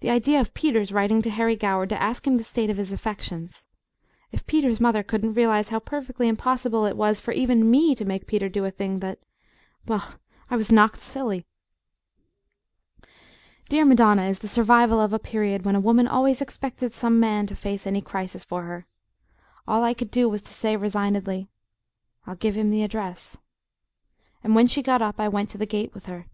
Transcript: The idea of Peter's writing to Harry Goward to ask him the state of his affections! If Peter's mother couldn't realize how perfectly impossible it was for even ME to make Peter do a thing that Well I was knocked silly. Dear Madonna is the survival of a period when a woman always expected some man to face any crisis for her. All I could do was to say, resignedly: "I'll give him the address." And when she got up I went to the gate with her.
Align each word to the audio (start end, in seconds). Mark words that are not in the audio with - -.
The 0.00 0.08
idea 0.08 0.40
of 0.40 0.54
Peter's 0.54 0.92
writing 0.92 1.20
to 1.20 1.28
Harry 1.28 1.54
Goward 1.54 1.90
to 1.90 2.02
ask 2.02 2.26
him 2.26 2.38
the 2.38 2.42
state 2.42 2.70
of 2.70 2.78
his 2.78 2.90
affections! 2.90 3.66
If 4.32 4.46
Peter's 4.46 4.80
mother 4.80 5.02
couldn't 5.02 5.34
realize 5.34 5.68
how 5.68 5.78
perfectly 5.78 6.26
impossible 6.26 6.86
it 6.86 6.96
was 6.96 7.20
for 7.20 7.32
even 7.32 7.70
ME 7.70 7.94
to 7.96 8.06
make 8.06 8.26
Peter 8.26 8.48
do 8.48 8.64
a 8.64 8.70
thing 8.70 9.00
that 9.00 9.18
Well 9.86 10.14
I 10.48 10.56
was 10.56 10.72
knocked 10.72 11.02
silly. 11.02 11.44
Dear 13.68 13.84
Madonna 13.84 14.22
is 14.22 14.38
the 14.38 14.48
survival 14.48 15.00
of 15.02 15.12
a 15.12 15.18
period 15.18 15.66
when 15.66 15.76
a 15.76 15.80
woman 15.80 16.08
always 16.08 16.40
expected 16.40 16.94
some 16.94 17.20
man 17.20 17.46
to 17.46 17.54
face 17.54 17.86
any 17.86 18.00
crisis 18.00 18.44
for 18.44 18.62
her. 18.62 18.86
All 19.66 19.84
I 19.84 19.92
could 19.92 20.10
do 20.10 20.30
was 20.30 20.40
to 20.44 20.50
say, 20.54 20.76
resignedly: 20.76 21.46
"I'll 22.26 22.36
give 22.36 22.54
him 22.56 22.70
the 22.70 22.82
address." 22.84 23.36
And 24.42 24.54
when 24.54 24.66
she 24.66 24.80
got 24.82 25.02
up 25.02 25.20
I 25.20 25.28
went 25.28 25.50
to 25.50 25.58
the 25.58 25.66
gate 25.66 25.92
with 25.92 26.06
her. 26.06 26.24